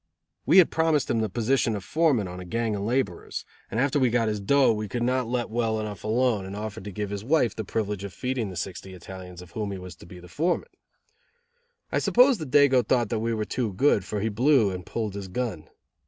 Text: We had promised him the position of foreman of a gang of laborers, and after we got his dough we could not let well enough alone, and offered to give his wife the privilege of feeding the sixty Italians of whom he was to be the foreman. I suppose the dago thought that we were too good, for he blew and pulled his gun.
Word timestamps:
We 0.47 0.57
had 0.57 0.71
promised 0.71 1.11
him 1.11 1.19
the 1.19 1.29
position 1.29 1.75
of 1.75 1.83
foreman 1.83 2.27
of 2.27 2.39
a 2.39 2.43
gang 2.45 2.75
of 2.75 2.81
laborers, 2.81 3.45
and 3.69 3.79
after 3.79 3.99
we 3.99 4.09
got 4.09 4.29
his 4.29 4.39
dough 4.39 4.73
we 4.73 4.87
could 4.87 5.03
not 5.03 5.27
let 5.27 5.51
well 5.51 5.79
enough 5.79 6.03
alone, 6.03 6.43
and 6.43 6.55
offered 6.55 6.85
to 6.85 6.91
give 6.91 7.11
his 7.11 7.23
wife 7.23 7.55
the 7.55 7.63
privilege 7.63 8.03
of 8.03 8.11
feeding 8.11 8.49
the 8.49 8.55
sixty 8.55 8.95
Italians 8.95 9.43
of 9.43 9.51
whom 9.51 9.71
he 9.71 9.77
was 9.77 9.93
to 9.97 10.07
be 10.07 10.19
the 10.19 10.27
foreman. 10.27 10.69
I 11.91 11.99
suppose 11.99 12.39
the 12.39 12.47
dago 12.47 12.83
thought 12.83 13.09
that 13.09 13.19
we 13.19 13.31
were 13.31 13.45
too 13.45 13.73
good, 13.73 14.03
for 14.03 14.21
he 14.21 14.29
blew 14.29 14.71
and 14.71 14.87
pulled 14.87 15.13
his 15.13 15.27
gun. 15.27 15.69